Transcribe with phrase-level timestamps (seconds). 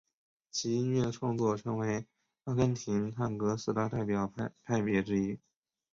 [0.49, 2.07] 其音乐创作成为
[2.45, 5.37] 阿根廷探戈四大代表派别之一。